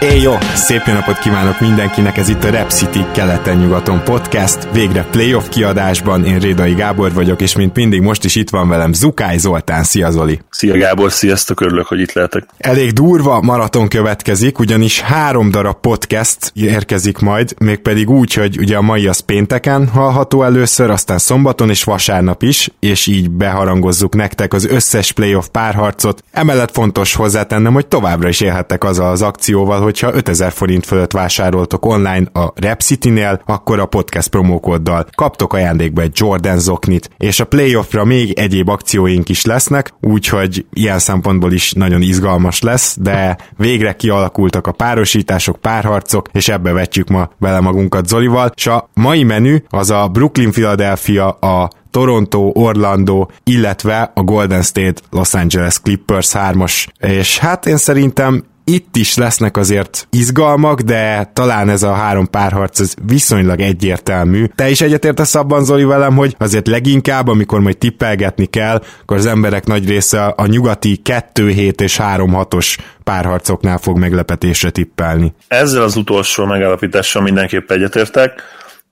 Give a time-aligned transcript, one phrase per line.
[0.00, 0.32] Éj jó!
[0.54, 6.24] Szép jó napot kívánok mindenkinek, ez itt a Rep City keleten-nyugaton podcast, végre playoff kiadásban,
[6.24, 10.10] én Rédai Gábor vagyok, és mint mindig most is itt van velem Zukály Zoltán, szia
[10.10, 10.40] Zoli!
[10.50, 12.46] Szia Gábor, sziasztok, örülök, hogy itt lehetek.
[12.58, 18.82] Elég durva maraton következik, ugyanis három darab podcast érkezik majd, mégpedig úgy, hogy ugye a
[18.82, 24.66] mai az pénteken hallható először, aztán szombaton és vasárnap is, és így beharangozzuk nektek az
[24.66, 26.22] összes playoff párharcot.
[26.32, 31.84] Emellett fontos hozzátennem, hogy továbbra is élhettek azzal az akcióval, hogyha 5000 forint fölött vásároltok
[31.84, 38.04] online a Repcity-nél, akkor a podcast promókóddal kaptok ajándékba egy Jordan zoknit, és a playoffra
[38.04, 44.66] még egyéb akcióink is lesznek, úgyhogy ilyen szempontból is nagyon izgalmas lesz, de végre kialakultak
[44.66, 49.90] a párosítások, párharcok, és ebbe vetjük ma bele magunkat Zolival, és a mai menü az
[49.90, 56.86] a Brooklyn Philadelphia, a Toronto, Orlando, illetve a Golden State Los Angeles Clippers 3-as.
[56.98, 62.80] És hát én szerintem itt is lesznek azért izgalmak, de talán ez a három párharc
[62.80, 64.44] ez viszonylag egyértelmű.
[64.54, 69.26] Te is egyetértesz abban, Zoli, velem, hogy azért leginkább, amikor majd tippelgetni kell, akkor az
[69.26, 75.34] emberek nagy része a nyugati 2-7 és 3-6-os párharcoknál fog meglepetésre tippelni.
[75.48, 78.42] Ezzel az utolsó megállapítással mindenképp egyetértek.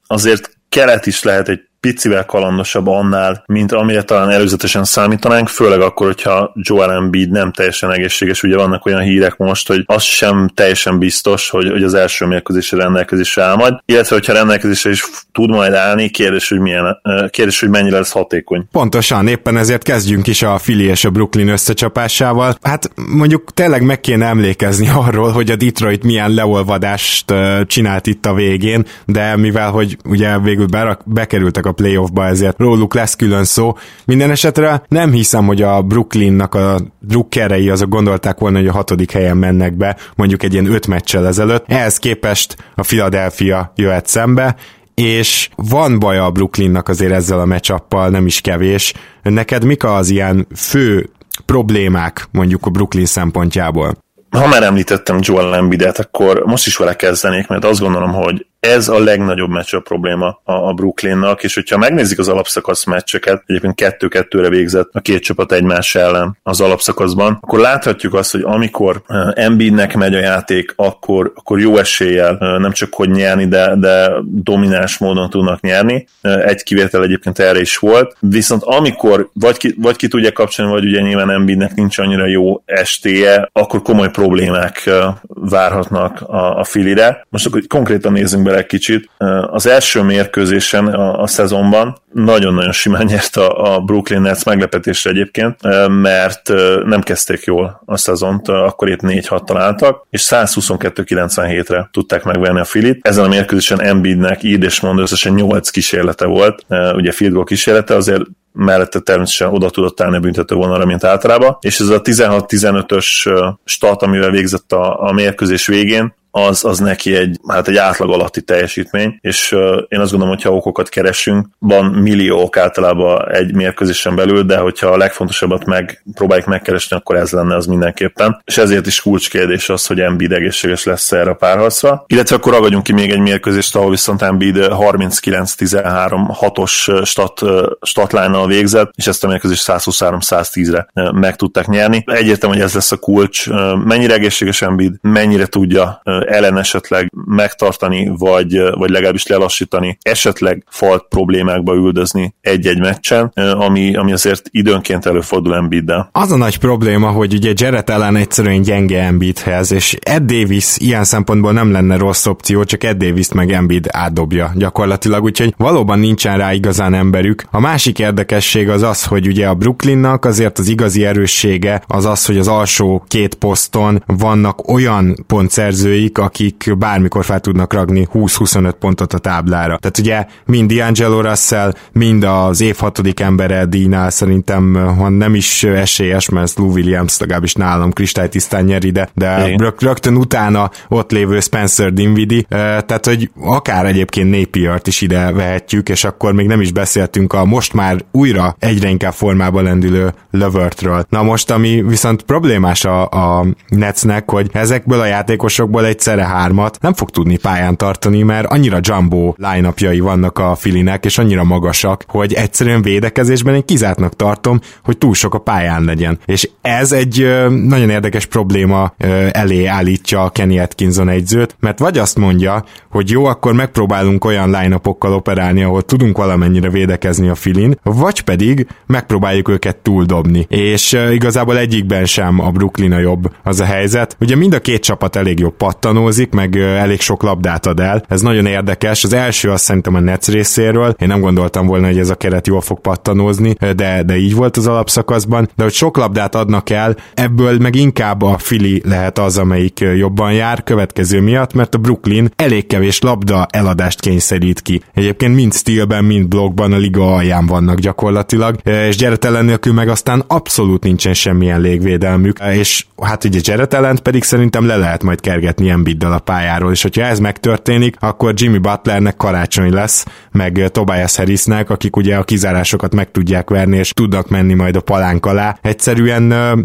[0.07, 6.07] Azért kelet is lehet egy picivel kalandosabb annál, mint amire talán előzetesen számítanánk, főleg akkor,
[6.07, 8.43] hogyha Joel Embiid nem teljesen egészséges.
[8.43, 12.77] Ugye vannak olyan hírek most, hogy az sem teljesen biztos, hogy, hogy az első mérkőzésre
[12.77, 17.01] rendelkezésre áll majd, illetve hogyha rendelkezésre is tud majd állni, kérdés, hogy, milyen,
[17.31, 18.67] kérdés, hogy mennyire lesz hatékony.
[18.73, 22.55] Pontosan, éppen ezért kezdjünk is a Philly és a Brooklyn összecsapásával.
[22.63, 27.35] Hát mondjuk tényleg meg kéne emlékezni arról, hogy a Detroit milyen leolvadást
[27.67, 30.67] csinált itt a végén, de mivel, hogy ugye végül
[31.05, 33.77] bekerültek a playoffba, ezért róluk lesz külön szó.
[34.05, 39.11] Minden esetre nem hiszem, hogy a Brooklynnak a drukkerei azok gondolták volna, hogy a hatodik
[39.11, 41.65] helyen mennek be, mondjuk egy ilyen öt meccsel ezelőtt.
[41.69, 44.57] Ehhez képest a Philadelphia jöhet szembe,
[44.95, 48.95] és van baja a Brooklynnak azért ezzel a mecsappal, nem is kevés.
[49.23, 51.11] Neked mik az ilyen fő
[51.47, 53.97] problémák mondjuk a Brooklyn szempontjából?
[54.31, 58.89] Ha már említettem Joel Embiidet, akkor most is vele kezdenék, mert azt gondolom, hogy ez
[58.89, 63.75] a legnagyobb meccs a probléma a, a Brooklynnak, és hogyha megnézik az alapszakasz meccseket, egyébként
[63.75, 69.03] kettő-kettőre végzett a két csapat egymás ellen az alapszakaszban, akkor láthatjuk azt, hogy amikor
[69.35, 74.99] Embiidnek megy a játék, akkor, akkor jó eséllyel nem csak hogy nyerni, de, de domináns
[74.99, 76.07] módon tudnak nyerni.
[76.21, 78.17] Egy kivétel egyébként erre is volt.
[78.21, 82.63] Viszont amikor vagy ki, vagy ki tudja kapcsolni, vagy ugye nyilván Embiidnek nincs annyira jó
[82.65, 84.91] estéje, akkor komoly problémák
[85.27, 87.27] várhatnak a, a filire.
[87.29, 89.11] Most akkor konkrétan nézzünk be egy kicsit.
[89.51, 95.57] Az első mérkőzésen a, a szezonban nagyon-nagyon simán nyert a, a Brooklyn Nets meglepetésre egyébként,
[95.89, 96.49] mert
[96.85, 102.99] nem kezdték jól a szezont, akkor épp 4-6 találtak, és 122-97-re tudták megvenni a Filit.
[103.07, 107.95] Ezen a mérkőzésen Embiidnek így és mond összesen 8 kísérlete volt, ugye field goal kísérlete,
[107.95, 108.23] azért
[108.53, 114.03] mellette természetesen oda tudott állni a büntető vonalra, mint általában, és ez a 16-15-ös stat,
[114.03, 119.19] amivel végzett a, a mérkőzés végén, az, az neki egy, hát egy átlag alatti teljesítmény,
[119.21, 119.53] és
[119.89, 124.87] én azt gondolom, hogy ha okokat keresünk, van milliók általában egy mérkőzésen belül, de hogyha
[124.87, 128.43] a legfontosabbat meg próbáljuk megkeresni, akkor ez lenne az mindenképpen.
[128.45, 132.05] És ezért is kulcskérdés az, hogy Embiid egészséges lesz erre a párharcra.
[132.07, 137.41] Illetve akkor ragadjunk ki még egy mérkőzést, ahol viszont Embiid 39-13 6-os stat,
[137.83, 142.05] statline végzett, és ezt a mérkőzést 123-110-re meg tudták nyerni.
[142.07, 143.51] Egyértelmű, hogy ez lesz a kulcs.
[143.85, 151.75] Mennyire egészséges Embiid, mennyire tudja ellen esetleg megtartani, vagy, vagy legalábbis lelassítani, esetleg falt problémákba
[151.75, 156.09] üldözni egy-egy meccsen, ami, ami azért időnként előfordul Embiiddel.
[156.13, 161.05] Az a nagy probléma, hogy ugye Jared ellen egyszerűen gyenge Embiidhez, és Ed Davis ilyen
[161.05, 166.39] szempontból nem lenne rossz opció, csak Ed davis meg Embiid átdobja gyakorlatilag, úgyhogy valóban nincsen
[166.39, 167.45] rá igazán emberük.
[167.51, 172.27] A másik érdekesség az az, hogy ugye a Brooklynnak azért az igazi erőssége az az,
[172.27, 179.13] hogy az alsó két poszton vannak olyan pontszerzőik, akik bármikor fel tudnak ragni 20-25 pontot
[179.13, 179.77] a táblára.
[179.77, 185.65] Tehát ugye mind D'Angelo Russell, mind az év hatodik embere Dínál szerintem, ha nem is
[185.65, 191.93] esélyes, mert Lou Williams legalábbis nálam kristálytisztán nyeri, de, de rögtön utána ott lévő Spencer
[191.93, 197.33] Dinwiddie, tehát hogy akár egyébként Napier-t is ide vehetjük, és akkor még nem is beszéltünk
[197.33, 201.07] a most már újra egyre inkább formába lendülő Levertről.
[201.09, 206.95] Na most, ami viszont problémás a, a Netsnek, hogy ezekből a játékosokból egyszerre hármat nem
[206.95, 212.33] fog tudni pályán tartani, mert annyira jumbo line vannak a Filinek, és annyira magasak, hogy
[212.33, 216.19] egyszerűen védekezésben én kizártnak tartom, hogy túl sok a pályán legyen.
[216.25, 221.99] És ez egy ö, nagyon érdekes probléma ö, elé állítja Kenny Atkinson egyzőt, mert vagy
[221.99, 227.79] azt mondja, hogy jó, akkor megpróbálunk olyan line operálni, ahol tudunk valamennyire védekezni a Filin,
[227.83, 230.47] vagy pedig megpróbáljuk őket túldobni.
[230.49, 234.17] És ö, igazából egyikben sem a Brooklyn a jobb az a helyzet.
[234.21, 238.05] Ugye mind a két csapat elég jobb pattanózik, meg elég sok labdát ad el.
[238.09, 239.05] Ez nagyon érdekes.
[239.05, 240.95] Az első azt szerintem a Nets részéről.
[240.99, 244.57] Én nem gondoltam volna, hogy ez a keret jól fog pattanózni, de, de így volt
[244.57, 245.49] az alapszakaszban.
[245.57, 250.33] De hogy sok labdát adnak el, ebből meg inkább a Fili lehet az, amelyik jobban
[250.33, 254.83] jár következő miatt, mert a Brooklyn elég kevés labda eladást kényszerít ki.
[254.95, 259.89] Egyébként mind stealben, mind blokkban a liga alján vannak gyakorlatilag, és Jared Allen nélkül meg
[259.89, 265.21] aztán abszolút nincsen semmilyen légvédelmük, és hát ugye Jared Allen pedig szerintem le lehet majd
[265.21, 271.17] kergetni Embiiddel a pályáról, és hogyha ez megtörténik, akkor Jimmy Butlernek karácsony lesz, meg Tobias
[271.17, 275.59] Harrisnek, akik ugye a kizárásokat meg tudják verni, és tudnak menni majd a palánk alá.
[275.63, 276.23] Egyszerűen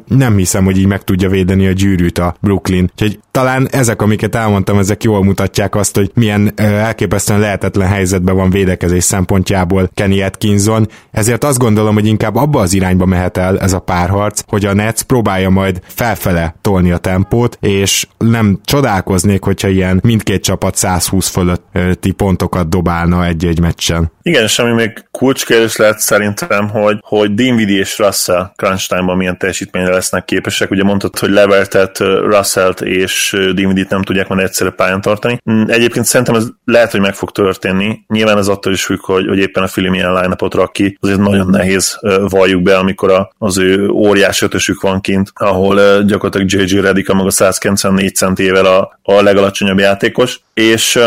[0.07, 2.89] nem hiszem, hogy így meg tudja védeni a gyűrűt a Brooklyn.
[2.91, 8.49] Úgyhogy talán ezek, amiket elmondtam, ezek jól mutatják azt, hogy milyen elképesztően lehetetlen helyzetben van
[8.49, 10.87] védekezés szempontjából Kenny Atkinson.
[11.11, 14.73] Ezért azt gondolom, hogy inkább abba az irányba mehet el ez a párharc, hogy a
[14.73, 21.27] Nets próbálja majd felfele tolni a tempót, és nem csodálkoznék, hogyha ilyen mindkét csapat 120
[21.27, 24.11] fölötti pontokat dobálna egy-egy meccsen.
[24.21, 29.37] Igen, és ami még kulcskérdés lehet szerintem, hogy, hogy Dinwiddie és Russell crunch time-ban milyen
[29.37, 30.71] teljesítményre lesznek képesek.
[30.71, 35.41] Ugye mondtad, hogy leveltet Russell-t és Dinwiddie-t nem tudják majd egyszerre pályán tartani.
[35.51, 37.99] Mm, egyébként szerintem ez lehet, hogy meg fog történni.
[38.07, 40.97] Nyilván ez attól is függ, hogy, hogy éppen a film milyen line rak ki.
[41.01, 41.99] Azért nagyon nehéz
[42.29, 46.79] valljuk be, amikor a, az ő óriás ötösük van kint, ahol gyakorlatilag J.J.
[46.79, 50.39] Redick a maga 194 centével a, a legalacsonyabb játékos.
[50.53, 50.99] És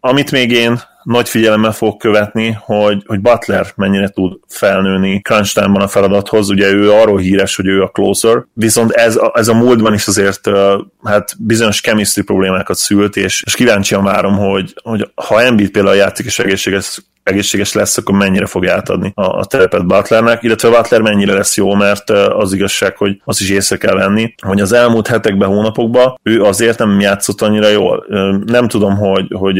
[0.00, 5.88] amit még én nagy figyelemmel fog követni, hogy, hogy Butler mennyire tud felnőni crunch a
[5.88, 6.50] feladathoz.
[6.50, 10.50] Ugye ő arról híres, hogy ő a closer, viszont ez, ez a múltban is azért
[11.04, 16.26] hát bizonyos chemistry problémákat szült, és, és kíváncsian várom, hogy, hogy ha Embiid például játszik
[16.26, 21.32] és egészséges egészséges lesz, akkor mennyire fog átadni a, a terepet Butlernek, illetve Butler mennyire
[21.32, 25.48] lesz jó, mert az igazság, hogy azt is észre kell venni, hogy az elmúlt hetekben,
[25.48, 28.06] hónapokban ő azért nem játszott annyira jól.
[28.46, 29.58] Nem tudom, hogy, hogy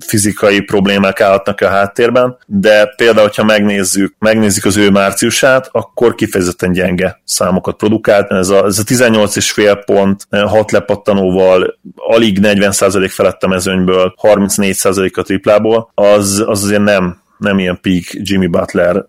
[0.00, 6.72] fizikai problémák állhatnak a háttérben, de például, hogyha megnézzük, megnézzük az ő márciusát, akkor kifejezetten
[6.72, 8.30] gyenge számokat produkált.
[8.30, 14.14] Ez a, ez a 18 és fél pont, 6 lepattanóval, alig 40% felett a mezőnyből,
[14.22, 16.91] 34% a triplából, az, az azért nem
[17.38, 19.06] nem ilyen peak Jimmy Butler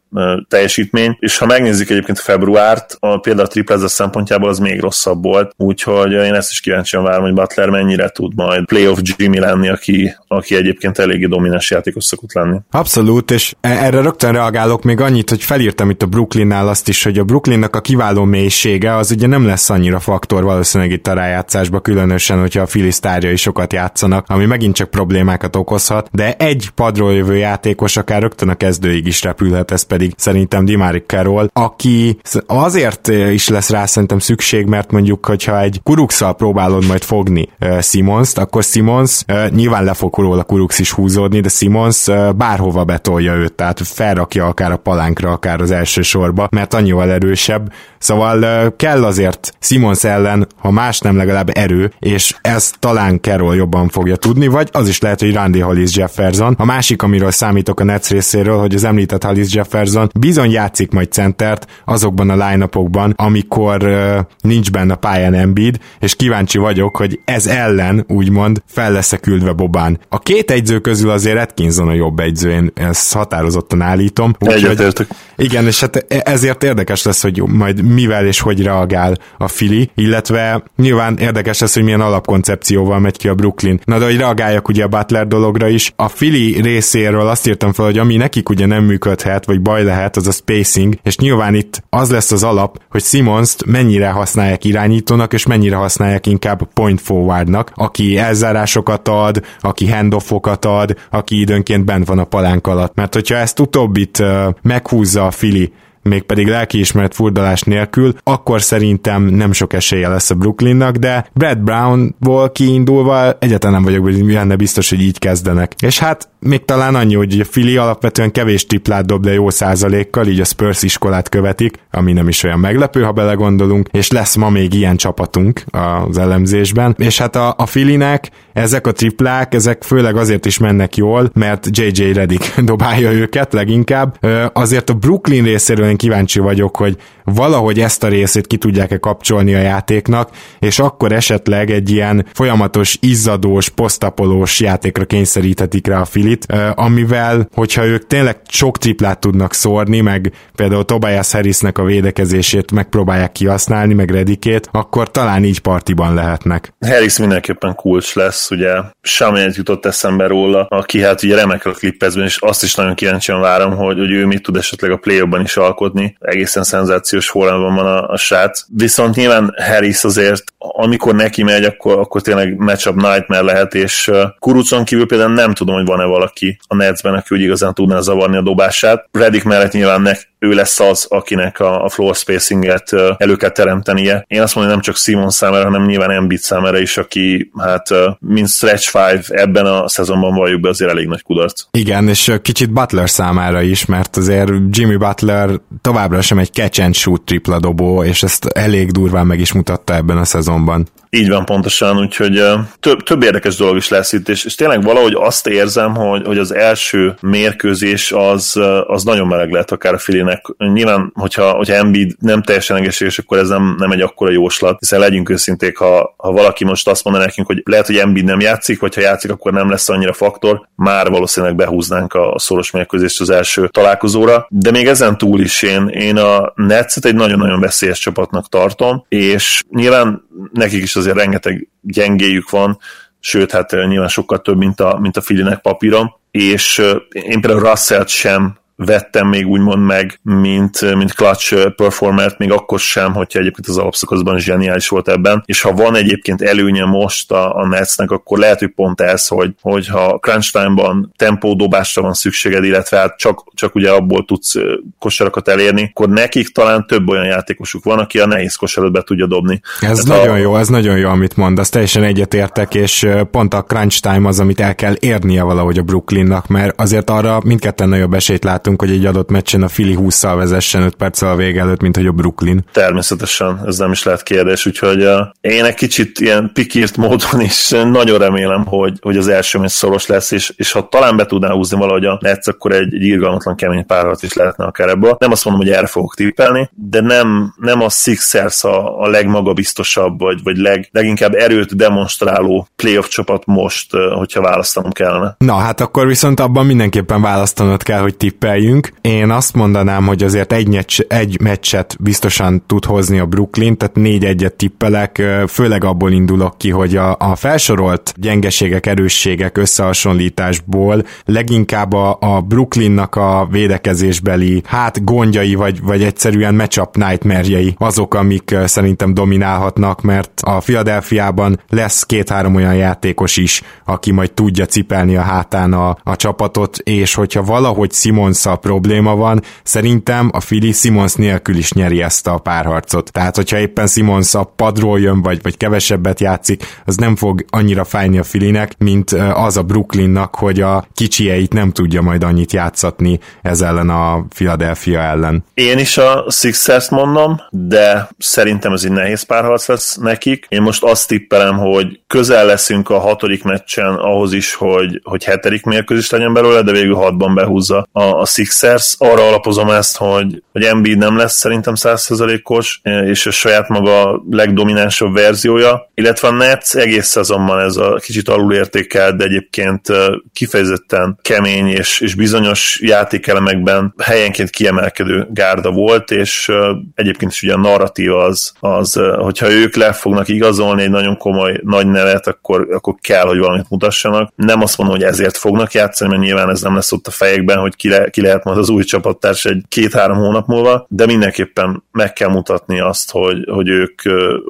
[0.48, 5.54] teljesítmény, és ha megnézzük egyébként februárt, a, például a triplezes szempontjából az még rosszabb volt,
[5.58, 10.16] úgyhogy én ezt is kíváncsian várom, hogy Butler mennyire tud majd playoff Jimmy lenni, aki,
[10.28, 12.58] aki egyébként eléggé domináns játékos szokott lenni.
[12.72, 17.04] Abszolút, és e- erre rögtön reagálok még annyit, hogy felírtam itt a Brooklynnál azt is,
[17.04, 21.14] hogy a Brooklynnak a kiváló mélysége az ugye nem lesz annyira faktor valószínűleg itt a
[21.14, 27.14] rájátszásba, különösen, hogyha a filisztárjai sokat játszanak, ami megint csak problémákat okozhat, de egy padról
[27.14, 33.08] jövő játékos akár rögtön a kezdőig is repülhet, ez pedig szerintem Dimárik Carroll, aki azért
[33.08, 38.38] is lesz rá szerintem szükség, mert mondjuk, hogyha egy kuruxal próbálod majd fogni uh, Simons-t,
[38.38, 43.34] akkor Simons uh, nyilván le fog róla kurux is húzódni, de Simons uh, bárhova betolja
[43.34, 47.72] őt, tehát felrakja akár a palánkra, akár az első sorba, mert annyival erősebb.
[47.98, 53.56] Szóval uh, kell azért Simons ellen, ha más nem legalább erő, és ez talán Carroll
[53.56, 56.56] jobban fogja tudni, vagy az is lehet, hogy Randy Hollis Jefferson.
[56.58, 60.92] A másik, amiről számítok a Nets részéről, hogy az említett Hollis Jefferson Spursban, bizony játszik
[60.92, 62.70] majd centert azokban a line
[63.16, 68.92] amikor uh, nincs benne a pályán Embiid, és kíváncsi vagyok, hogy ez ellen úgymond fel
[68.92, 70.00] lesz küldve Bobán.
[70.10, 74.36] A két egyző közül azért Atkinson a jobb egyző, én ezt határozottan állítom.
[74.40, 79.48] Úgyhogy, igen, és hát e- ezért érdekes lesz, hogy majd mivel és hogy reagál a
[79.48, 83.80] Fili, illetve nyilván érdekes lesz, hogy milyen alapkoncepcióval megy ki a Brooklyn.
[83.84, 87.86] Na de hogy reagáljak ugye a Butler dologra is, a Fili részéről azt írtam fel,
[87.86, 91.84] hogy ami nekik ugye nem működhet, vagy baj lehet, az a spacing, és nyilván itt
[91.90, 97.72] az lesz az alap, hogy Simons-t mennyire használják irányítónak, és mennyire használják inkább point forwardnak,
[97.76, 102.96] aki elzárásokat ad, aki handoffokat ad, aki időnként bent van a palánk alatt.
[102.96, 105.74] Mert hogyha ezt utóbbit uh, meghúzza a Fili,
[106.04, 112.52] mégpedig lelkiismeret furdalás nélkül, akkor szerintem nem sok esélye lesz a Brooklynnak, de Brad Brownból
[112.52, 115.74] kiindulva egyáltalán nem vagyok benne biztos, hogy így kezdenek.
[115.82, 120.28] És hát még talán annyi, hogy a Fili alapvetően kevés triplát dob, de jó százalékkal,
[120.28, 124.50] így a Spurs iskolát követik, ami nem is olyan meglepő, ha belegondolunk, és lesz ma
[124.50, 125.64] még ilyen csapatunk
[126.08, 126.96] az elemzésben.
[126.98, 131.68] És hát a, a Filinek ezek a triplák, ezek főleg azért is mennek jól, mert
[131.78, 134.18] JJ Redick dobálja őket leginkább.
[134.54, 139.54] Azért a Brooklyn részéről én kíváncsi vagyok, hogy valahogy ezt a részét ki tudják-e kapcsolni
[139.54, 146.76] a játéknak, és akkor esetleg egy ilyen folyamatos, izzadós, posztapolós játékra kényszeríthetik rá a Filit,
[146.76, 153.32] amivel, hogyha ők tényleg sok triplát tudnak szórni, meg például Tobias Harrisnek a védekezését megpróbálják
[153.32, 156.74] kihasználni, meg Redikét, akkor talán így partiban lehetnek.
[156.80, 158.72] Harris mindenképpen kulcs lesz, ugye
[159.02, 163.40] Samiet jutott eszembe róla, aki hát ugye remek a klippezben, és azt is nagyon kíváncsian
[163.40, 166.18] várom, hogy, hogy ő mit tud esetleg a play is alkotni.
[166.20, 168.66] Egészen szenzációs formában van a, a srác.
[168.76, 174.84] Viszont nyilván Harris azért, amikor neki megy, akkor, akkor tényleg matchup nightmare lehet, és Kurucon
[174.84, 178.42] kívül például nem tudom, hogy van-e valaki a Netsben, aki úgy igazán tudná zavarni a
[178.42, 179.08] dobását.
[179.12, 184.26] Reddick mellett nyilván nek, ő lesz az, akinek a, a floor spacinget elő kell teremtenie.
[184.28, 187.90] Én azt mondom, nem csak Simon számára, hanem nyilván Embiid számára is, aki hát
[188.20, 191.64] mint stretch five ebben a szezonban valljuk be azért elég nagy kudarc.
[191.72, 195.50] Igen, és kicsit Butler számára is, mert azért Jimmy Butler
[195.82, 199.96] továbbra sem egy catch and shoot tripla dobó, és ezt elég durván meg is mutatta
[199.96, 200.88] ebben a szezonban.
[201.16, 202.44] Így van pontosan, úgyhogy
[202.80, 206.38] több, több érdekes dolog is lesz itt, és, és tényleg valahogy azt érzem, hogy, hogy
[206.38, 210.46] az első mérkőzés az, az nagyon meleg lehet akár a Filinek.
[210.58, 215.00] Nyilván, hogyha, hogyha Embiid nem teljesen egészséges, akkor ez nem, nem egy akkora jóslat, hiszen
[215.00, 218.80] legyünk őszinték, ha, ha valaki most azt mondaná nekünk, hogy lehet, hogy Embiid nem játszik,
[218.80, 223.30] vagy ha játszik, akkor nem lesz annyira faktor, már valószínűleg behúznánk a, szoros mérkőzést az
[223.30, 224.48] első találkozóra.
[224.50, 229.64] De még ezen túl is én, én a Netszet egy nagyon-nagyon veszélyes csapatnak tartom, és
[229.70, 232.80] nyilván nekik is az azért rengeteg gyengéjük van,
[233.20, 236.82] sőt, hát nyilván sokkal több, mint a, mint a Filinek papíron, és
[237.12, 243.14] én például Russell sem vettem még úgymond meg, mint, mint clutch performert, még akkor sem,
[243.14, 247.68] hogyha egyébként az alapszakaszban zseniális volt ebben, és ha van egyébként előnye most a, a
[247.68, 253.18] Netsnek, akkor lehet, hogy pont ez, hogy, hogyha crunch time-ban tempódobásra van szükséged, illetve hát
[253.18, 254.56] csak, csak ugye abból tudsz
[255.00, 259.28] kosarakat elérni, akkor nekik talán több olyan játékosuk van, aki a nehéz kosarat be tudja
[259.28, 259.62] dobni.
[259.80, 260.38] Ez Tehát nagyon a...
[260.38, 264.60] jó, ez nagyon jó, amit mondasz, teljesen egyetértek, és pont a crunch time az, amit
[264.60, 269.00] el kell érnie valahogy a Brooklynnak, mert azért arra mindketten nagyobb esélyt látunk, látunk, hogy
[269.00, 272.12] egy adott meccsen a Fili 20-szal vezessen 5 perccel a vége előtt, mint hogy a
[272.12, 272.66] Brooklyn.
[272.72, 277.70] Természetesen, ez nem is lehet kérdés, úgyhogy uh, én egy kicsit ilyen pikírt módon is
[277.70, 281.52] nagyon remélem, hogy, hogy az első meccs szoros lesz, és, és ha talán be tudná
[281.52, 285.16] húzni valahogy a Netsz, akkor egy, egy irgalmatlan kemény párharc is lehetne akár ebből.
[285.20, 290.20] Nem azt mondom, hogy erre fogok tippelni, de nem, nem a Sixers a, a legmagabiztosabb,
[290.20, 295.36] vagy, vagy leg, leginkább erőt demonstráló playoff csapat most, hogyha választanom kellene.
[295.38, 298.92] Na, hát akkor viszont abban mindenképpen választanod kell, hogy tippelj tippeljünk.
[299.02, 303.96] Én azt mondanám, hogy azért egy, meccs, egy meccset biztosan tud hozni a Brooklyn, tehát
[303.96, 311.94] négy egyet tippelek, főleg abból indulok ki, hogy a, a felsorolt gyengeségek, erősségek összehasonlításból leginkább
[311.94, 317.42] a, a Brooklynnak a védekezésbeli hát gondjai, vagy, vagy egyszerűen matchup nightmare
[317.78, 324.66] azok, amik szerintem dominálhatnak, mert a Philadelphiában lesz két-három olyan játékos is, aki majd tudja
[324.66, 330.40] cipelni a hátán a, a csapatot, és hogyha valahogy Simonsa a probléma van, szerintem a
[330.40, 333.12] Fili Simons nélkül is nyeri ezt a párharcot.
[333.12, 337.84] Tehát, hogyha éppen Simons a padról jön, vagy, vagy kevesebbet játszik, az nem fog annyira
[337.84, 343.20] fájni a Filinek, mint az a Brooklynnak, hogy a kicsieit nem tudja majd annyit játszatni
[343.42, 345.44] ez ellen a Philadelphia ellen.
[345.54, 350.46] Én is a Sixers mondom, de szerintem ez egy nehéz párharc lesz nekik.
[350.50, 355.64] Én most azt tippelem, hogy közel leszünk a hatodik meccsen ahhoz is, hogy, hogy hetedik
[355.64, 358.96] mérkőzés legyen belőle, de végül hatban behúzza a, a Sixers.
[358.98, 365.14] Arra alapozom ezt, hogy, hogy Embiid nem lesz szerintem 100%-os, és a saját maga legdominánsabb
[365.14, 369.88] verziója, illetve a Nets egész szezonban ez a kicsit alulértékelt, de egyébként
[370.34, 376.52] kifejezetten kemény és, és bizonyos játékelemekben helyenként kiemelkedő gárda volt, és
[376.96, 381.60] egyébként is ugye a narratíva az, az hogyha ők le fognak igazolni egy nagyon komoly
[381.64, 384.34] nagy nevet, akkor, akkor kell, hogy valamit mutassanak.
[384.36, 387.58] Nem azt mondom, hogy ezért fognak játszani, mert nyilván ez nem lesz ott a fejekben,
[387.58, 391.84] hogy ki, le, ki lehet majd az új csapattárs egy két-három hónap múlva, de mindenképpen
[391.92, 394.02] meg kell mutatni azt, hogy, hogy, ők,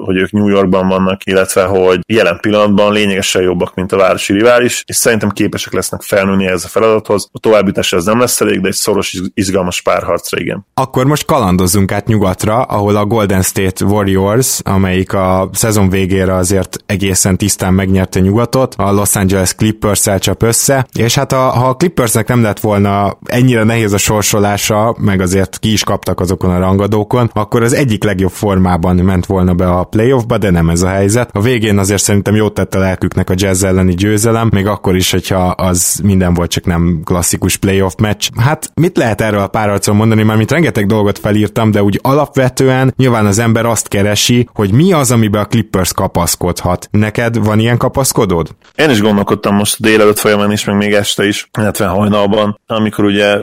[0.05, 4.83] hogy ők New Yorkban vannak, illetve hogy jelen pillanatban lényegesen jobbak, mint a városi rivális,
[4.85, 7.29] és szerintem képesek lesznek felnőni ez a feladathoz.
[7.31, 10.65] A továbbítás ez nem lesz elég, de egy szoros, izgalmas párharcra igen.
[10.73, 16.77] Akkor most kalandozzunk át nyugatra, ahol a Golden State Warriors, amelyik a szezon végére azért
[16.85, 21.75] egészen tisztán megnyerte nyugatot, a Los Angeles Clippers-el csap össze, és hát a, ha a
[21.75, 26.59] Clippersnek nem lett volna ennyire nehéz a sorsolása, meg azért ki is kaptak azokon a
[26.59, 30.87] rangadókon, akkor az egyik legjobb formában ment volna be a playoffba, de nem ez a
[30.87, 31.29] helyzet.
[31.33, 35.11] A végén azért szerintem jót tett a lelküknek a jazz elleni győzelem, még akkor is,
[35.11, 38.29] hogyha az minden volt, csak nem klasszikus playoff meccs.
[38.37, 42.93] Hát mit lehet erről a párharcon mondani, mert mint rengeteg dolgot felírtam, de úgy alapvetően
[42.97, 46.87] nyilván az ember azt keresi, hogy mi az, amiben a Clippers kapaszkodhat.
[46.91, 48.49] Neked van ilyen kapaszkodód?
[48.75, 53.37] Én is gondolkodtam most délelőtt folyamán is, meg még este is, illetve hajnalban, amikor ugye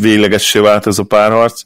[0.00, 1.62] véglegessé vált ez a párharc,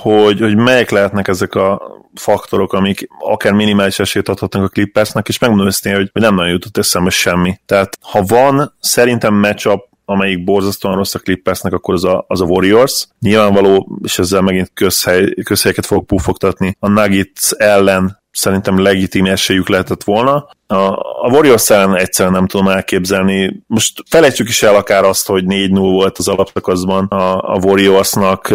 [0.00, 1.80] hogy, hogy melyek lehetnek ezek a
[2.14, 6.76] faktorok, amik akár minimális esélyt adhatnak a Clippersnek, és megmondom őszintén, hogy nem nagyon jutott
[6.76, 7.60] eszembe semmi.
[7.66, 12.44] Tehát ha van, szerintem matchup amelyik borzasztóan rossz a Clippersnek, akkor az a, az a
[12.44, 13.06] Warriors.
[13.20, 16.76] Nyilvánvaló, és ezzel megint közhely, közhelyeket fog pufogtatni.
[16.78, 20.48] A Nuggets ellen szerintem legitim esélyük lehetett volna.
[20.66, 20.76] A,
[21.22, 23.62] a Warriors ellen egyszerűen nem tudom elképzelni.
[23.66, 28.48] Most felejtsük is el akár azt, hogy 4-0 volt az alapszakaszban a, a Warriorsnak.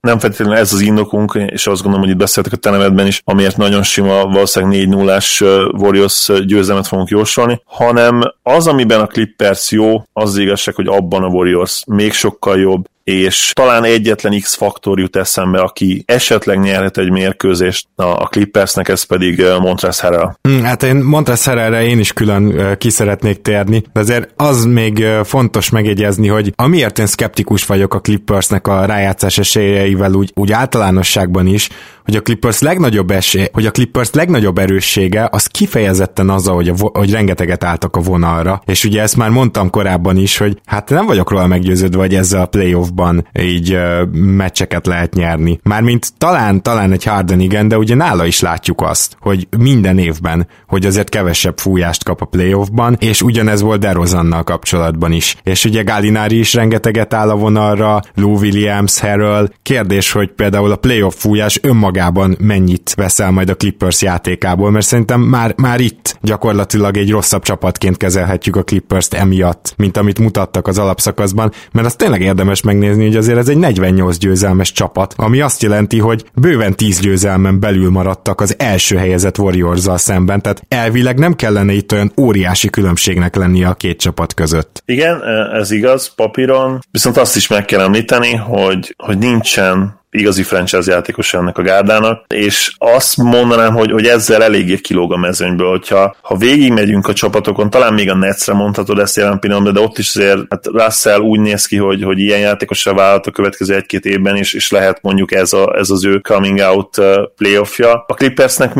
[0.00, 3.56] Nem feltétlenül ez az indokunk, és azt gondolom, hogy itt beszéltek a tenemetben is, amiért
[3.56, 5.40] nagyon sima valószínűleg 4-0-ás
[5.80, 11.22] Warriors győzelmet fogunk jósolni, hanem az, amiben a Clippers jó, az, az igazság, hogy abban
[11.22, 17.10] a Warriors még sokkal jobb, és talán egyetlen X-faktor jut eszembe, aki esetleg nyerhet egy
[17.10, 20.34] mérkőzést a Clippersnek, ez pedig Montrezl Harrell.
[20.42, 25.04] Hmm, hát én Montrezl Harrellre én is külön ki szeretnék térni, de azért az még
[25.24, 31.46] fontos megjegyezni, hogy amiért én szkeptikus vagyok a Clippersnek a rájátszás esélyeivel úgy, úgy általánosságban
[31.46, 31.68] is,
[32.04, 36.74] hogy a Clippers legnagyobb esély, hogy a Clippers legnagyobb erőssége az kifejezetten az, hogy, a,
[36.92, 41.06] hogy rengeteget álltak a vonalra, és ugye ezt már mondtam korábban is, hogy hát nem
[41.06, 42.99] vagyok róla meggyőződve, hogy ezzel a playoffban
[43.40, 45.60] így uh, meccseket lehet nyerni.
[45.62, 50.46] Mármint talán, talán egy Harden igen, de ugye nála is látjuk azt, hogy minden évben,
[50.66, 55.36] hogy azért kevesebb fújást kap a playoffban, és ugyanez volt DeRozannal kapcsolatban is.
[55.42, 59.48] És ugye Gallinari is rengeteget áll a vonalra, Lou Williams, Harrell.
[59.62, 65.20] Kérdés, hogy például a playoff fújás önmagában mennyit veszel majd a Clippers játékából, mert szerintem
[65.20, 70.78] már, már itt gyakorlatilag egy rosszabb csapatként kezelhetjük a Clippers-t emiatt, mint amit mutattak az
[70.78, 75.62] alapszakaszban, mert az tényleg érdemes megnézni, hogy azért ez egy 48 győzelmes csapat, ami azt
[75.62, 81.34] jelenti, hogy bőven 10 győzelmen belül maradtak az első helyezett warriors szemben, tehát elvileg nem
[81.34, 84.82] kellene itt olyan óriási különbségnek lennie a két csapat között.
[84.84, 85.22] Igen,
[85.52, 91.34] ez igaz papíron, viszont azt is meg kell említeni, hogy, hogy nincsen igazi franchise játékos
[91.34, 96.36] ennek a gárdának, és azt mondanám, hogy, hogy ezzel eléggé kilóg a mezőnyből, hogyha ha
[96.36, 100.40] végigmegyünk a csapatokon, talán még a Netsre mondhatod ezt jelen pillanatban, de ott is azért
[100.48, 104.52] hát Russell úgy néz ki, hogy, hogy ilyen játékosra vállalt a következő egy-két évben is,
[104.52, 106.96] és lehet mondjuk ez, a, ez az ő coming out
[107.36, 108.04] playoffja.
[108.06, 108.72] A Clippersnek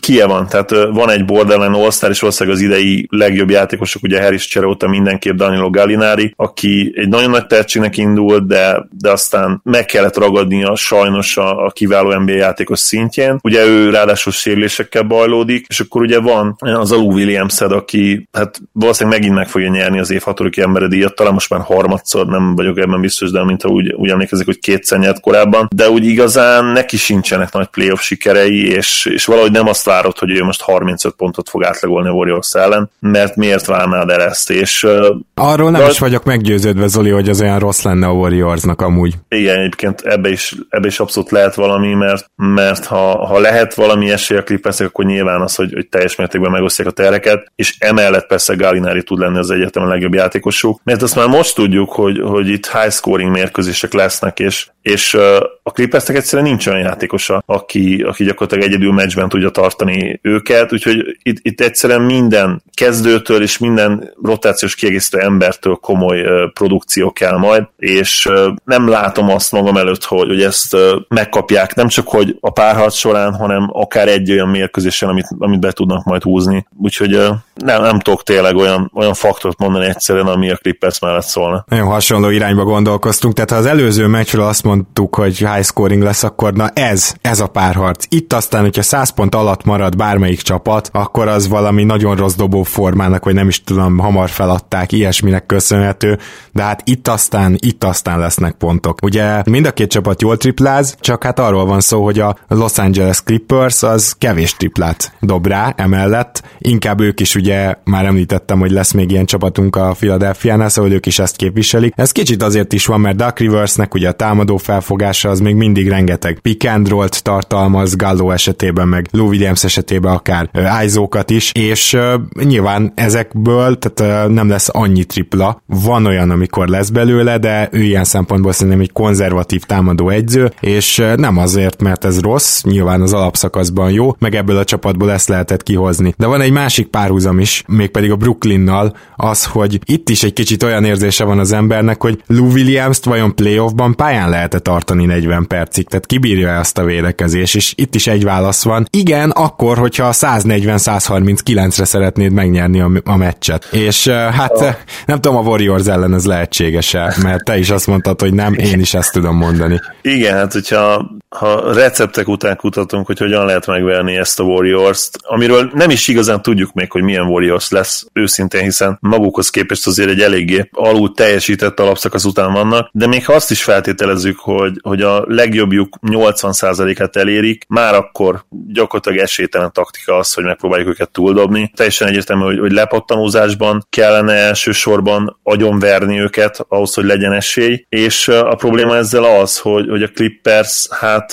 [0.00, 4.46] kie van, tehát van egy borderline all és valószínűleg az idei legjobb játékosok, ugye Harris
[4.46, 9.84] csere óta mindenképp Danilo Gallinari, aki egy nagyon nagy tehetségnek indult, de, de aztán meg
[9.84, 13.38] kellett ragadni a sajnos a, a kiváló NBA játékos szintjén.
[13.42, 19.18] Ugye ő ráadásul sérülésekkel bajlódik, és akkor ugye van az Alu williams aki hát valószínűleg
[19.18, 22.78] megint meg fogja nyerni az év hatodik embere díjat, talán most már harmadszor, nem vagyok
[22.78, 26.96] ebben biztos, de mint úgy, úgy emlékezik, hogy kétszer nyert korábban, de úgy igazán neki
[26.96, 31.48] sincsenek nagy playoff sikerei, és, és valahogy nem azt várod, hogy ő most 35 pontot
[31.48, 34.50] fog átlagolni a Warriors ellen, mert miért várnád el ezt?
[34.50, 34.86] És,
[35.34, 39.14] Arról nem de, is vagyok meggyőződve, Zoli, hogy az olyan rossz lenne a Warriorsnak amúgy.
[39.28, 43.74] Igen, egyébként ebbe is is, ebbe is abszolút lehet valami, mert, mert ha, ha lehet
[43.74, 47.76] valami esély a Clippersnek, akkor nyilván az, hogy, hogy teljes mértékben megosztják a tereket, és
[47.78, 52.20] emellett persze Galinari tud lenni az egyetemen legjobb játékosuk, mert azt már most tudjuk, hogy,
[52.20, 55.14] hogy itt high scoring mérkőzések lesznek, és, és
[55.62, 61.18] a Clippersnek egyszerűen nincs olyan játékosa, aki, aki gyakorlatilag egyedül meccsben tudja tartani őket, úgyhogy
[61.22, 68.28] itt, itt egyszerűen minden kezdőtől és minden rotációs kiegészítő embertől komoly produkció kell majd, és
[68.64, 70.76] nem látom azt magam előtt, hogy, hogy ezt
[71.08, 75.72] megkapják, nem csak hogy a párharc során, hanem akár egy olyan mérkőzésen, amit, amit be
[75.72, 76.66] tudnak majd húzni.
[76.82, 77.10] Úgyhogy
[77.54, 81.64] nem, nem tudok tényleg olyan, olyan faktort mondani egyszerűen, ami a Clippers mellett szólna.
[81.68, 86.22] Nagyon hasonló irányba gondolkoztunk, tehát ha az előző meccsről azt mondtuk, hogy high scoring lesz,
[86.22, 88.04] akkor na ez, ez a párharc.
[88.08, 92.62] Itt aztán, hogyha 100 pont alatt marad bármelyik csapat, akkor az valami nagyon rossz dobó
[92.62, 96.18] formának, vagy nem is tudom, hamar feladták, ilyesminek köszönhető,
[96.52, 98.98] de hát itt aztán, itt aztán lesznek pontok.
[99.02, 102.78] Ugye mind a két csapat jól tripláz, csak hát arról van szó, hogy a Los
[102.78, 108.70] Angeles Clippers az kevés triplát dob rá emellett, inkább ők is ugye már említettem, hogy
[108.70, 111.92] lesz még ilyen csapatunk a Philadelphia-nál, szóval ők is ezt képviselik.
[111.96, 115.88] Ez kicsit azért is van, mert Duck Riversnek ugye a támadó felfogása az még mindig
[115.88, 121.98] rengeteg pick and roll-t tartalmaz, Gallo esetében, meg Lou Williams esetében akár ájzókat is, és
[122.44, 125.62] nyilván ezekből tehát nem lesz annyi tripla.
[125.66, 130.98] Van olyan, amikor lesz belőle, de ő ilyen szempontból szerintem egy konzervatív támadó egyző, és
[130.98, 135.28] uh, nem azért, mert ez rossz, nyilván az alapszakaszban jó, meg ebből a csapatból ezt
[135.28, 136.14] lehetett kihozni.
[136.16, 140.62] De van egy másik párhuzam is, mégpedig a Brooklynnal, az, hogy itt is egy kicsit
[140.62, 145.88] olyan érzése van az embernek, hogy Lou Williams-t vajon playoffban pályán lehet-e tartani 40 percig,
[145.88, 148.88] tehát kibírja ezt a védekezés, és itt is egy válasz van.
[148.90, 153.68] Igen, akkor, hogyha 140-139-re szeretnéd megnyerni a, a meccset.
[153.72, 158.34] És hát nem tudom, a Warriors ellen ez lehetséges-e, mert te is azt mondtad, hogy
[158.34, 159.80] nem, én is ezt tudom mondani.
[160.08, 165.70] Igen, hát hogyha ha receptek után kutatunk, hogy hogyan lehet megverni ezt a Warriors-t, amiről
[165.74, 170.20] nem is igazán tudjuk még, hogy milyen Warriors lesz őszintén, hiszen magukhoz képest azért egy
[170.20, 175.24] eléggé alul teljesített alapszakasz után vannak, de még ha azt is feltételezzük, hogy, hogy a
[175.26, 181.72] legjobbjuk 80%-át elérik, már akkor gyakorlatilag esélytelen taktika az, hogy megpróbáljuk őket túldobni.
[181.76, 188.54] Teljesen egyértelmű, hogy, hogy lepattanózásban kellene elsősorban agyonverni őket ahhoz, hogy legyen esély, és a
[188.54, 191.32] probléma ezzel az, hogy, hogy a Clippers hát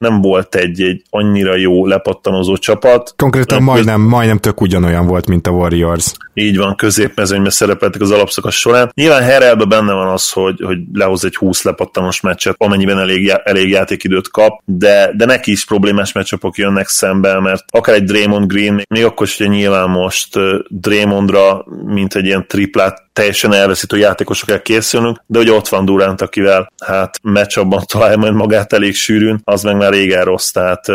[0.00, 3.12] nem volt egy, egy annyira jó lepattanozó csapat.
[3.16, 6.12] Konkrétan majdnem, majdnem tök ugyanolyan volt, mint a Warriors.
[6.34, 8.90] Így van, középmezőnyben szerepeltek az alapszakasz során.
[8.94, 13.68] Nyilván Herelbe benne van az, hogy, hogy lehoz egy 20 lepattanos meccset, amennyiben elég, elég
[13.68, 18.82] játékidőt kap, de, de neki is problémás meccsapok jönnek szembe, mert akár egy Draymond Green,
[18.88, 24.62] még akkor is, hogy nyilván most Draymondra, mint egy ilyen triplát teljesen elveszítő játékosok kell
[24.62, 29.62] készülnünk, de ugye ott van Durant, akivel hát meccsabban találja majd magát elég sűrűn, az
[29.62, 30.86] meg már régen rossz, tehát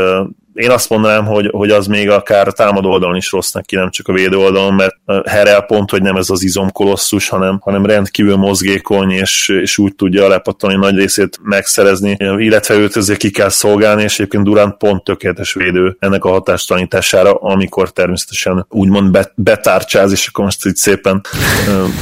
[0.55, 4.07] én azt mondanám, hogy, hogy az még akár támadó oldalon is rossz neki, nem csak
[4.07, 9.11] a védő oldalon, mert Herel pont, hogy nem ez az izomkolosszus, hanem, hanem rendkívül mozgékony,
[9.11, 14.13] és, és úgy tudja lepattani nagy részét megszerezni, illetve őt azért ki kell szolgálni, és
[14.13, 20.65] egyébként Durant pont tökéletes védő ennek a hatástalanítására, amikor természetesen úgymond betárcsáz, és akkor most
[20.65, 21.21] így szépen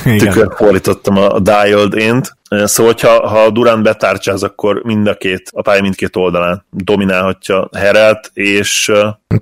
[0.18, 5.62] tükörfordítottam a, a dialed int, Szóval, hogyha, ha Durant betárcsáz, akkor mind a két, a
[5.62, 8.92] pálya mindkét oldalán dominálhatja Herelt, és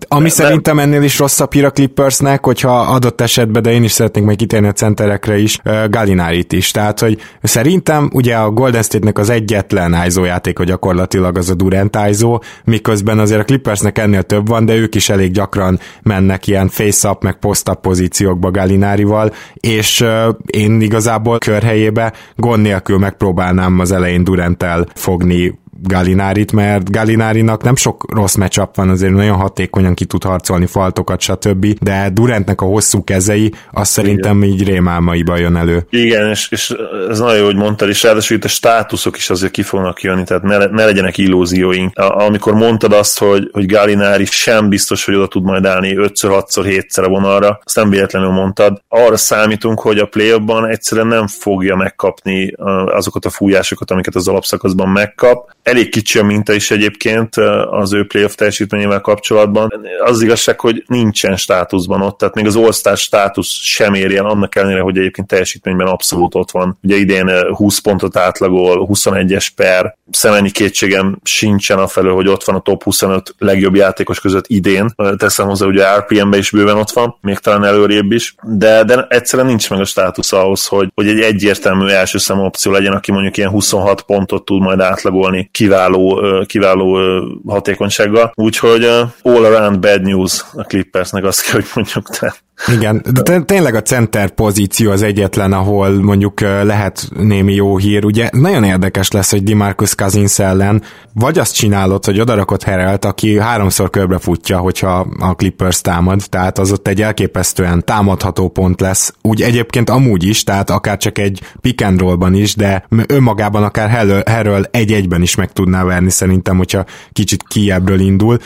[0.07, 0.29] ami nem.
[0.29, 4.35] szerintem ennél is rosszabb hír a Clippersnek, hogyha adott esetben, de én is szeretnék meg
[4.35, 5.57] kitérni a centerekre is,
[5.89, 6.71] Galinárit is.
[6.71, 11.97] Tehát, hogy szerintem ugye a Golden State-nek az egyetlen ISO játék, gyakorlatilag az a Durant
[12.09, 16.67] ISO, miközben azért a Clippersnek ennél több van, de ők is elég gyakran mennek ilyen
[16.67, 20.05] face-up, meg post-up pozíciókba Galinárival, és
[20.45, 28.13] én igazából körhelyébe gond nélkül megpróbálnám az elején Durant-el fogni Galinárit, mert Galinárinak nem sok
[28.13, 31.65] rossz matchup van, azért nagyon hatékonyan ki tud harcolni faltokat, stb.
[31.79, 35.85] De Durantnek a hosszú kezei, az szerintem így rémálmaiba jön elő.
[35.89, 36.73] Igen, és, és
[37.09, 40.23] ez nagyon jó, hogy mondtad, és ráadásul itt a státuszok is azért ki fognak jönni,
[40.23, 41.97] tehát ne, ne legyenek illúzióink.
[41.97, 46.83] A, amikor mondtad azt, hogy, hogy Galinári sem biztos, hogy oda tud majd állni 5-6-szor,
[46.87, 48.81] 7-szer a vonalra, azt nem véletlenül mondtad.
[48.87, 50.29] Arra számítunk, hogy a play
[50.69, 52.53] egyszerűen nem fogja megkapni
[52.85, 57.35] azokat a fújásokat, amiket az alapszakaszban megkap elég kicsi a minta is egyébként
[57.69, 59.73] az ő playoff teljesítményével kapcsolatban.
[60.03, 64.55] Az igazság, hogy nincsen státuszban ott, tehát még az all státusz sem éri el, annak
[64.55, 66.77] ellenére, hogy egyébként teljesítményben abszolút ott van.
[66.83, 72.59] Ugye idén 20 pontot átlagol, 21-es per, szemennyi kétségem sincsen felől, hogy ott van a
[72.59, 74.93] top 25 legjobb játékos között idén.
[75.17, 79.47] Teszem hozzá, ugye RPM-ben is bőven ott van, még talán előrébb is, de, de egyszerűen
[79.47, 83.37] nincs meg a státusz ahhoz, hogy, hogy egy egyértelmű első számú opció legyen, aki mondjuk
[83.37, 86.99] ilyen 26 pontot tud majd átlagolni kiváló, kiváló
[87.45, 88.31] hatékonysággal.
[88.35, 88.83] Úgyhogy
[89.21, 92.09] all around bad news a Clippersnek, azt kell, hogy mondjuk.
[92.09, 92.35] te.
[92.67, 98.05] Igen, de tényleg a center pozíció az egyetlen, ahol mondjuk lehet némi jó hír.
[98.05, 103.39] Ugye nagyon érdekes lesz, hogy Dimarcus Cousins ellen vagy azt csinálod, hogy odarakod Herelt, aki
[103.39, 109.13] háromszor körbe futja, hogyha a Clippers támad, tehát az ott egy elképesztően támadható pont lesz.
[109.21, 113.89] Úgy egyébként amúgy is, tehát akár csak egy pick and rollban is, de önmagában akár
[114.25, 118.37] Herrel egy-egyben is meg tudná verni szerintem, hogyha kicsit kiebről indul.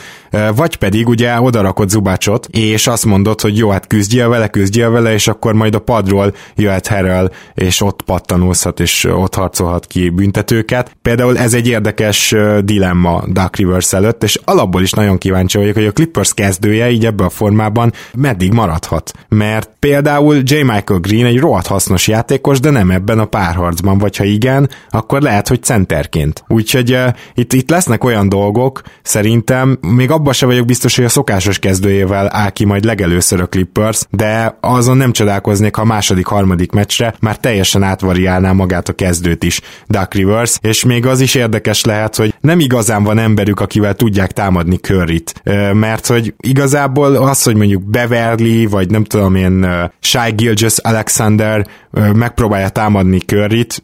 [0.54, 5.12] Vagy pedig ugye odarakod Zubácsot, és azt mondod, hogy jó, hát küzdjél vele, küzdjél vele,
[5.12, 10.96] és akkor majd a padról jöhet Herrel, és ott pattanózhat, és ott harcolhat ki büntetőket.
[11.02, 15.86] Például ez egy érdekes dilemma Duck Rivers előtt, és alapból is nagyon kíváncsi vagyok, hogy
[15.86, 19.12] a Clippers kezdője így ebben a formában meddig maradhat.
[19.28, 20.54] Mert például J.
[20.54, 25.22] Michael Green egy rohadt hasznos játékos, de nem ebben a párharcban, vagy ha igen, akkor
[25.22, 26.44] lehet, hogy centerként.
[26.48, 31.08] Úgyhogy uh, itt, itt lesznek olyan dolgok, szerintem, még abban se vagyok biztos, hogy a
[31.08, 36.26] szokásos kezdőjével áll ki majd legelőször a Clippers, de azon nem csodálkoznék, ha a második,
[36.26, 41.34] harmadik meccsre már teljesen átvariálná magát a kezdőt is Duck Rivers, és még az is
[41.34, 47.42] érdekes lehet, hogy nem igazán van emberük, akivel tudják támadni Curryt, mert hogy igazából az,
[47.42, 49.66] hogy mondjuk Beverly, vagy nem tudom én,
[50.00, 51.66] Shai Gilgis Alexander
[52.14, 53.82] megpróbálja támadni Curryt,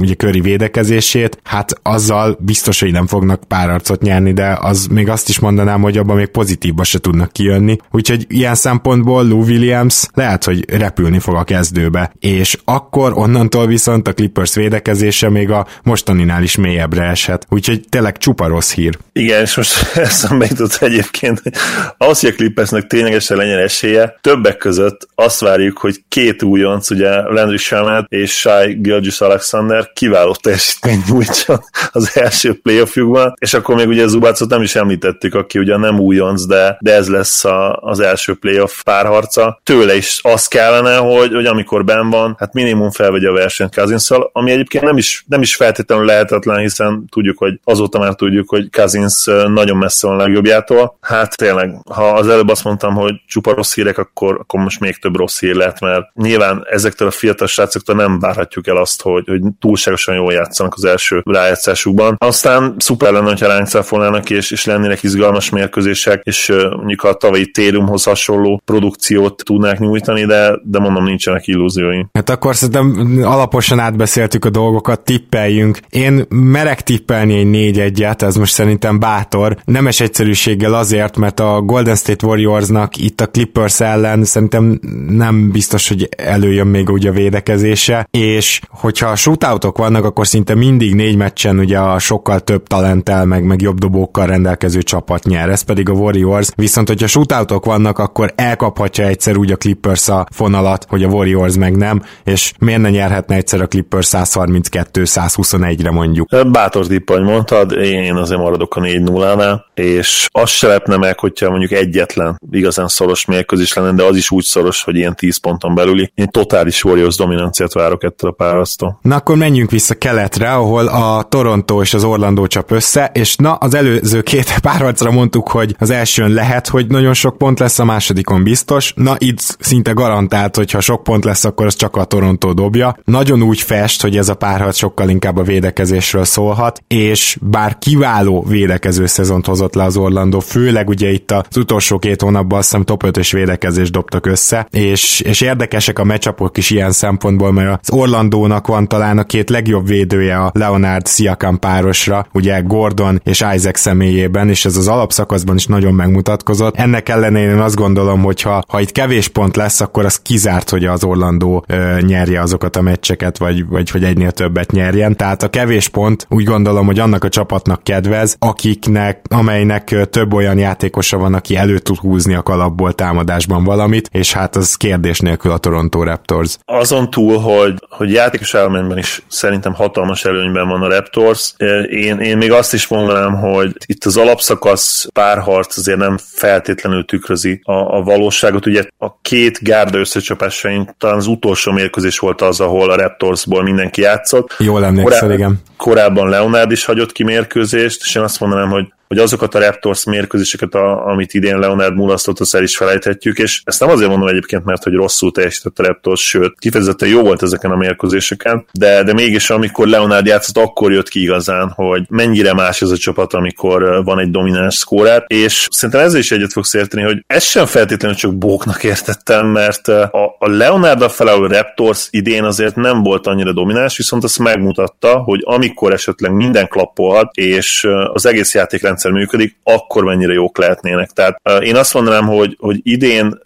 [0.00, 5.28] ugye Curry védekezését, hát azzal biztos, hogy nem fognak párarcot nyerni, de az még azt
[5.28, 7.76] is mondanám, hogy abban még pozitívba se tudnak kijönni.
[7.90, 14.08] Úgyhogy ilyen szempontból Lou Williams lehet, hogy repülni fog a kezdőbe, és akkor onnantól viszont
[14.08, 17.46] a Clippers védekezése még a mostaninál is mélyebbre eshet.
[17.50, 18.98] Úgyhogy tényleg csupa rossz hír.
[19.12, 21.52] Igen, és most eszembe jutott egyébként, hogy
[21.98, 27.20] az, hogy a Clippersnek ténylegesen legyen esélye, többek között azt várjuk, hogy két újonc, ugye
[27.20, 31.60] Landry Shamet és Shai Gilgis Alexander kiváló teljesítményt nyújtson
[31.92, 36.46] az első playoffjukban, és akkor még ugye Zubácot nem is említettük, aki ugye nem újonc,
[36.46, 39.60] de, de ez lesz a, az első playoff párharca.
[39.62, 44.10] Tőle is az kellene, hogy, hogy amikor ben van, hát minimum felvegye a versenyt cousins
[44.32, 48.70] ami egyébként nem is, nem is feltétlenül lehetetlen, hiszen tudjuk, hogy azóta már tudjuk, hogy
[48.70, 50.98] Cousins nagyon messze van a legjobbjától.
[51.00, 54.98] Hát tényleg, ha az előbb azt mondtam, hogy csupa rossz hírek, akkor, akkor most még
[54.98, 59.24] több rossz hír lett, mert nyilván ezektől a fiatal srácoktól nem várhatjuk el azt, hogy,
[59.26, 62.16] hogy túlságosan jól játszanak az első rájátszásukban.
[62.18, 67.50] Aztán szuper lenne, hogyha ránk cáfolnának és, és lennének izgalmas mérkőzések, és mondjuk a tavalyi
[67.50, 72.08] télumhoz hasonló produkciót tudnák nyújtani, de, de mondom, nincsenek illúzióim.
[72.12, 75.78] Hát akkor szerintem alaposan átbeszéltük a dolgokat, tippeljünk.
[75.90, 79.56] Én merek tippelni egy 4 1 ez most szerintem bátor.
[79.64, 85.88] Nemes egyszerűséggel azért, mert a Golden State Warriorsnak itt a Clippers ellen szerintem nem biztos,
[85.88, 91.16] hogy előjön még úgy a védekezése, és hogyha a shootoutok vannak, akkor szinte mindig négy
[91.16, 95.88] meccsen ugye a sokkal több talentel, meg, meg jobb dobókkal rendelkező csapat nyer, ez pedig
[95.88, 101.02] a Warriors, viszont hogyha shootoutok vannak, akkor elkaphatja egyszer úgy a Clippers a fonalat, hogy
[101.02, 106.28] a Warriors meg nem, és miért ne nyerhetne egyszer a Clippers 132-121-re mondjuk.
[106.52, 107.22] Bátor tipp, ahogy
[107.54, 112.88] mondtad, én azért maradok a 4-0-nál, és azt se lepne meg, hogyha mondjuk egyetlen igazán
[112.88, 116.12] szoros mérkőzés lenne, de az is úgy szoros, hogy ilyen 10 ponton belüli.
[116.14, 118.98] Én totális Warriors dominanciát várok ettől a párasztól.
[119.02, 123.54] Na akkor menjünk vissza keletre, ahol a Toronto és az Orlando csap össze, és na
[123.54, 127.84] az előző két párharcra mondtuk, hogy az elsőn lehet, hogy nagyon sok pont lesz, a
[127.84, 128.92] másodikon biztos.
[128.96, 132.96] Na itt szinte garantált, hogy ha sok pont lesz, akkor az csak a Toronto dobja.
[133.04, 138.44] Nagyon úgy fest, hogy ez a párharc sokkal inkább a védekezésről szólhat, és bár kiváló
[138.48, 142.84] védekező szezont hozott le az Orlando, főleg ugye itt az utolsó két hónapban azt hiszem
[142.84, 147.90] top 5-ös védekezést dobtak össze, és, és érdekesek a meccsapok is ilyen szempontból, mert az
[147.90, 153.80] Orlandónak van talán a két legjobb védője a Leonard Siakam párosra, ugye Gordon és Isaac
[153.80, 156.76] személyében, és ez az alapszakaszban is nagyon megmutatkozott.
[156.76, 160.70] Ennek ellenére én azt gondolom, hogy ha, ha itt kevés pont lesz, akkor az kizárt,
[160.70, 165.16] hogy az Orlandó ö, nyerje azokat a meccseket, vagy, vagy hogy egynél többet nyerjen.
[165.16, 170.58] Tehát a kevés pont úgy gondolom, hogy annak a csapatnak kedvez, akiknek, amelynek több olyan
[170.58, 175.50] játékosa van, aki elő tud húzni a kalapból támadásban valamit, és hát az kérdés nélkül
[175.50, 176.56] a Toronto Raptors.
[176.64, 181.54] Azon túl, hogy, hogy játékos állományban is szerintem hatalmas előnyben van a Raptors,
[181.90, 187.60] én, én még azt is mondanám, hogy itt az alapszakasz párharc azért nem feltétlenül tükrözi
[187.62, 188.66] a, a valóságot.
[188.66, 194.00] Ugye a két gárda összecsapásain talán az utolsó mérkőzés volt az, ahol a Raptorsból mindenki
[194.00, 194.56] játszott.
[194.58, 195.62] Jól emlékszel, igen.
[195.76, 200.04] Korábban Leonard is hagyott ki mérkőzést, és én azt mondanám, hogy hogy azokat a Raptors
[200.04, 204.28] mérkőzéseket, a, amit idén Leonard mulasztott, azt el is felejthetjük, és ezt nem azért mondom
[204.28, 209.02] egyébként, mert hogy rosszul teljesített a Raptors, sőt, kifejezetten jó volt ezeken a mérkőzéseken, de,
[209.02, 213.32] de mégis amikor Leonard játszott, akkor jött ki igazán, hogy mennyire más ez a csapat,
[213.34, 217.66] amikor van egy domináns szkórát, és szerintem ezzel is egyet fogsz érteni, hogy ez sem
[217.66, 223.26] feltétlenül csak bóknak értettem, mert a, a Leonard a felelő Raptors idén azért nem volt
[223.26, 229.56] annyira domináns, viszont azt megmutatta, hogy amikor esetleg minden klappolhat, és az egész játékrendszer működik,
[229.62, 231.10] akkor mennyire jók lehetnének.
[231.10, 233.38] Tehát én azt mondanám, hogy, hogy idén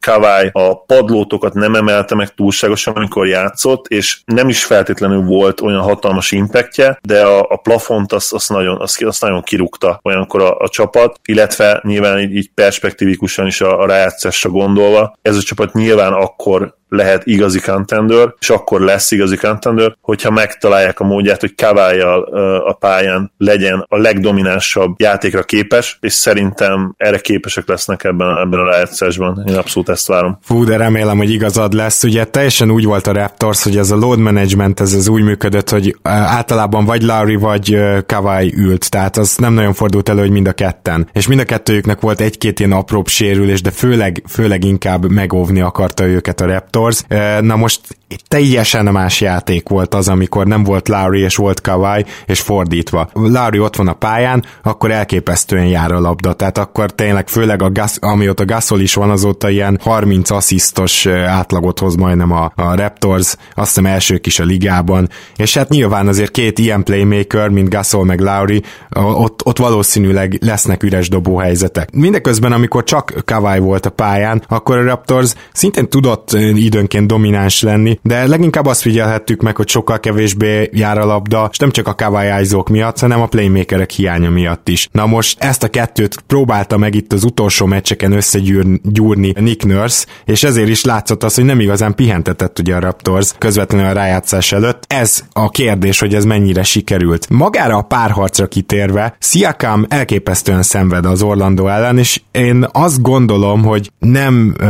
[0.00, 5.80] Kawai a padlótokat nem emelte meg túlságosan, amikor játszott, és nem is feltétlenül volt olyan
[5.80, 10.58] hatalmas impactje, de a, a plafont azt, azt, nagyon, azt, azt nagyon kirúgta olyankor a,
[10.58, 15.72] a csapat, illetve nyilván így, így perspektívikusan is a, a rájátszásra gondolva, ez a csapat
[15.72, 21.54] nyilván akkor lehet igazi contender, és akkor lesz igazi contender, hogyha megtalálják a módját, hogy
[21.54, 22.22] kavályjal
[22.66, 28.64] a pályán legyen a legdominánsabb játékra képes, és szerintem erre képesek lesznek ebben, ebben a
[28.64, 29.44] rájátszásban.
[29.48, 30.38] Én abszolút ezt várom.
[30.42, 32.02] Fú, de remélem, hogy igazad lesz.
[32.02, 35.70] Ugye teljesen úgy volt a Raptors, hogy ez a load management, ez az úgy működött,
[35.70, 40.48] hogy általában vagy Lowry, vagy Kawai ült, tehát az nem nagyon fordult elő, hogy mind
[40.48, 41.08] a ketten.
[41.12, 46.06] És mind a kettőjüknek volt egy-két ilyen apróbb sérülés, de főleg, főleg inkább megóvni akarta
[46.06, 47.04] őket a Raptors, Raptors.
[47.08, 47.96] Eh, na most
[48.28, 53.08] teljesen más játék volt az, amikor nem volt Lowry és volt Kawai, és fordítva.
[53.12, 57.70] Lowry ott van a pályán, akkor elképesztően jár a labda, tehát akkor tényleg főleg a
[57.70, 63.36] gas, amióta Gasol is van, azóta ilyen 30 asszisztos átlagot hoz majdnem a, a Raptors,
[63.54, 68.04] azt hiszem elsők is a ligában, és hát nyilván azért két ilyen playmaker, mint Gasol
[68.04, 68.62] meg Lowry,
[68.94, 71.90] ott, ott valószínűleg lesznek üres dobóhelyzetek.
[71.90, 77.95] Mindeközben, amikor csak Kawai volt a pályán, akkor a Raptors szintén tudott időnként domináns lenni,
[78.02, 81.94] de leginkább azt figyelhettük meg, hogy sokkal kevésbé jár a labda, és nem csak a
[81.94, 84.88] kavályájzók miatt, hanem a playmakerek hiánya miatt is.
[84.92, 90.42] Na most ezt a kettőt próbálta meg itt az utolsó meccseken összegyúrni Nick Nurse, és
[90.42, 94.84] ezért is látszott az, hogy nem igazán pihentetett ugye a Raptors közvetlenül a rájátszás előtt.
[94.86, 97.28] Ez a kérdés, hogy ez mennyire sikerült.
[97.30, 103.90] Magára a párharcra kitérve, Siakam elképesztően szenved az Orlando ellen, és én azt gondolom, hogy
[103.98, 104.64] nem ö,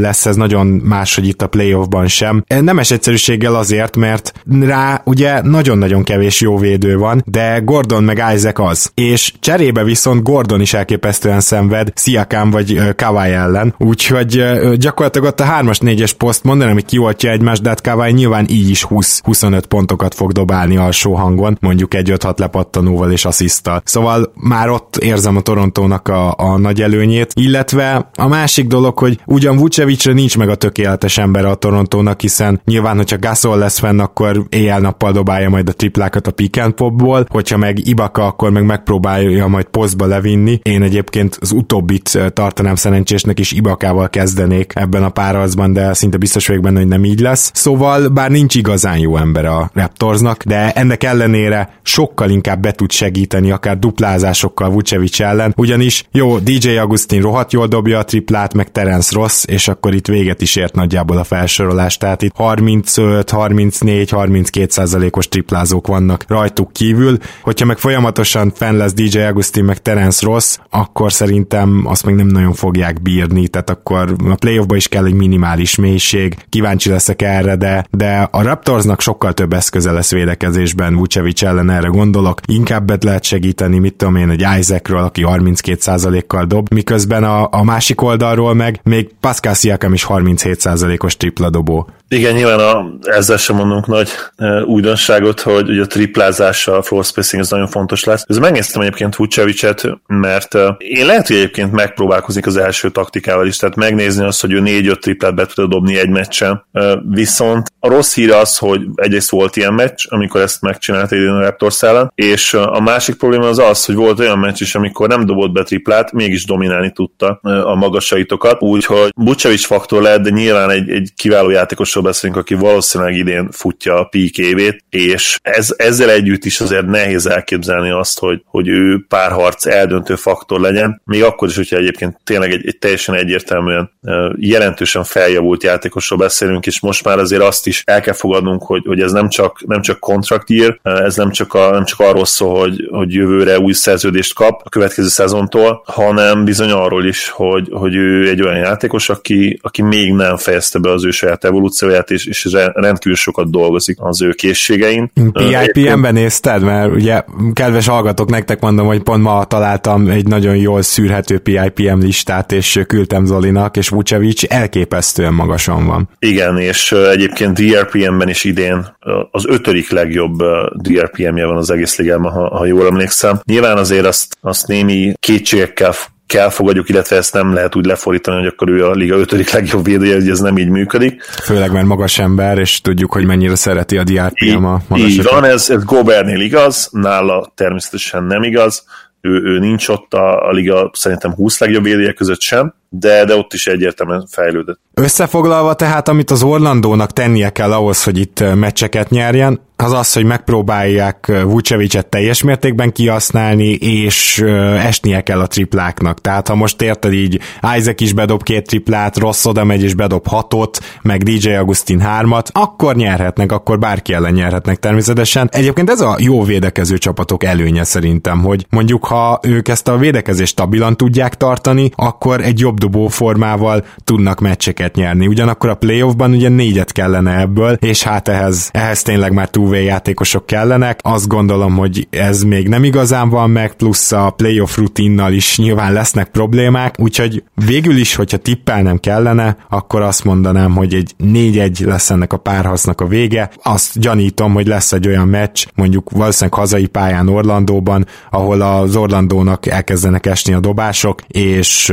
[0.00, 2.44] lesz ez nagyon más, hogy itt a playoffban sem.
[2.68, 8.58] Nemes egyszerűséggel azért, mert rá ugye nagyon-nagyon kevés jó védő van, de Gordon meg Isaac
[8.58, 8.90] az.
[8.94, 14.44] És cserébe viszont Gordon is elképesztően szenved Siakam vagy Kawai ellen, úgyhogy
[14.76, 18.70] gyakorlatilag ott a 3-as 4-es poszt mondanám, hogy kioltja egymást, de hát Kawai nyilván így
[18.70, 23.82] is 20-25 pontokat fog dobálni alsó hangon, mondjuk egy 5-6 lepattanóval és asszisztal.
[23.84, 29.20] Szóval már ott érzem a Torontónak a, a nagy előnyét, illetve a másik dolog, hogy
[29.26, 34.00] ugyan Vucevicre nincs meg a tökéletes ember a Torontónak, hiszen nyilván, hogyha Gasol lesz fenn,
[34.00, 38.64] akkor éjjel-nappal dobálja majd a triplákat a pick and popból, hogyha meg Ibaka, akkor meg
[38.64, 40.60] megpróbálja majd posztba levinni.
[40.62, 46.46] Én egyébként az utóbbit tartanám szerencsésnek, és Ibakával kezdenék ebben a párharcban, de szinte biztos
[46.46, 47.50] vagyok benne, hogy nem így lesz.
[47.54, 52.90] Szóval, bár nincs igazán jó ember a Raptorsnak, de ennek ellenére sokkal inkább be tud
[52.90, 58.72] segíteni, akár duplázásokkal Vucevic ellen, ugyanis jó, DJ Agustin rohadt jól dobja a triplát, meg
[58.72, 64.10] Terence Ross, és akkor itt véget is ért nagyjából a felsorolás, tehát itt 35, 34,
[64.10, 67.18] 32 százalékos triplázók vannak rajtuk kívül.
[67.42, 72.26] Hogyha meg folyamatosan fenn lesz DJ Agustin meg Terence Ross, akkor szerintem azt még nem
[72.26, 76.36] nagyon fogják bírni, tehát akkor a playoffba is kell egy minimális mélység.
[76.48, 81.88] Kíváncsi leszek erre, de, de a Raptorsnak sokkal több eszköze lesz védekezésben, Vucevic ellen erre
[81.88, 82.40] gondolok.
[82.46, 87.64] Inkább bet lehet segíteni, mit tudom én, egy Isaacről, aki 32%-kal dob, miközben a, a
[87.64, 91.88] másik oldalról meg még Pascal Siakam is 37%-os tripla dobó.
[92.10, 97.04] Igen, nyilván a, ezzel sem mondunk nagy e, újdonságot, hogy ugye a triplázással a floor
[97.04, 98.24] spacing ez nagyon fontos lesz.
[98.26, 103.56] Ez megnéztem egyébként Vucevicet, mert e, én lehet, hogy egyébként megpróbálkozik az első taktikával is,
[103.56, 106.64] tehát megnézni azt, hogy ő négy-öt triplát be tud dobni egy meccsen.
[106.72, 111.26] E, viszont a rossz hír az, hogy egyrészt volt ilyen meccs, amikor ezt megcsinált egy
[111.26, 115.08] a Raptors ellen, és a másik probléma az az, hogy volt olyan meccs is, amikor
[115.08, 120.30] nem dobott be triplát, mégis dominálni tudta e, a magasaitokat, úgyhogy Vucevic faktor lehet, de
[120.30, 125.38] nyilván egy, egy kiváló játékos játékosról beszélünk, aki valószínűleg idén futja a peak évét, és
[125.42, 131.00] ez, ezzel együtt is azért nehéz elképzelni azt, hogy, hogy ő párharc eldöntő faktor legyen,
[131.04, 133.90] még akkor is, hogyha egyébként tényleg egy, egy teljesen egyértelműen
[134.36, 139.00] jelentősen feljavult játékosról beszélünk, és most már azért azt is el kell fogadnunk, hogy, hogy
[139.00, 142.58] ez nem csak, nem csak contract year, ez nem csak, a, nem csak arról szól,
[142.58, 147.94] hogy, hogy jövőre új szerződést kap a következő szezontól, hanem bizony arról is, hogy, hogy
[147.94, 152.10] ő egy olyan játékos, aki, aki még nem fejezte be az ő saját evolúció koncepcióját,
[152.10, 155.12] és, és rendkívül sokat dolgozik az ő készségein.
[155.32, 156.62] PIPM-ben nézted?
[156.62, 157.22] Mert ugye,
[157.52, 162.80] kedves hallgatók, nektek mondom, hogy pont ma találtam egy nagyon jól szűrhető PIPM listát, és
[162.86, 166.08] küldtem Zolinak, és Vucevic elképesztően magasan van.
[166.18, 168.96] Igen, és egyébként DRPM-ben is idén
[169.30, 170.42] az ötödik legjobb
[170.74, 173.40] DRPM-je van az egész ligában, ha, ha jól emlékszem.
[173.44, 175.92] Nyilván azért azt, azt némi kétségekkel
[176.28, 179.84] kell fogadjuk, illetve ezt nem lehet úgy lefordítani, hogy akkor ő a liga ötödik legjobb
[179.84, 181.22] védője, hogy ez nem így működik.
[181.22, 185.44] Főleg, mert magas ember, és tudjuk, hogy mennyire szereti a DRPM a magas Így van,
[185.44, 188.84] ez, ez Gobernél igaz, nála természetesen nem igaz,
[189.20, 193.34] ő, ő nincs ott a, a liga szerintem 20 legjobb védője között sem, de, de
[193.34, 194.80] ott is egyértelműen fejlődött.
[194.94, 200.24] Összefoglalva tehát, amit az Orlandónak tennie kell ahhoz, hogy itt meccseket nyerjen, az az, hogy
[200.24, 204.38] megpróbálják Vucevicet teljes mértékben kihasználni, és
[204.78, 206.20] esnie kell a tripláknak.
[206.20, 207.40] Tehát ha most érted így,
[207.76, 212.50] Isaac is bedob két triplát, Rossz oda megy és bedob hatot, meg DJ Agustin hármat,
[212.52, 215.48] akkor nyerhetnek, akkor bárki ellen nyerhetnek természetesen.
[215.52, 220.52] Egyébként ez a jó védekező csapatok előnye szerintem, hogy mondjuk ha ők ezt a védekezést
[220.52, 225.26] stabilan tudják tartani, akkor egy jobb dobó formával tudnak meccseket nyerni.
[225.26, 230.46] Ugyanakkor a playoffban ugye négyet kellene ebből, és hát ehhez, ehhez tényleg már túl játékosok
[230.46, 231.00] kellenek.
[231.02, 235.92] Azt gondolom, hogy ez még nem igazán van meg, plusz a playoff rutinnal is nyilván
[235.92, 242.10] lesznek problémák, úgyhogy végül is, hogyha tippelnem kellene, akkor azt mondanám, hogy egy 4-1 lesz
[242.10, 243.50] ennek a párhasznak a vége.
[243.62, 249.66] Azt gyanítom, hogy lesz egy olyan meccs, mondjuk valószínűleg hazai pályán Orlandóban, ahol az Orlandónak
[249.66, 251.92] elkezdenek esni a dobások, és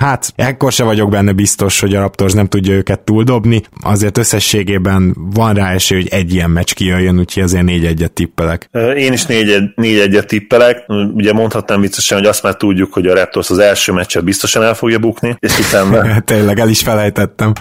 [0.00, 5.16] hát ekkor se vagyok benne biztos, hogy a Raptors nem tudja őket túldobni, azért összességében
[5.16, 8.68] van rá esély, hogy egy ilyen meccs kijöjjön, úgyhogy azért négy egyet tippelek.
[8.96, 10.84] Én is négy, négy egyet tippelek.
[11.14, 14.74] Ugye mondhatnám viccesen, hogy azt már tudjuk, hogy a Raptors az első meccset biztosan el
[14.74, 16.20] fogja bukni, és utána...
[16.20, 17.52] Tényleg, el is felejtettem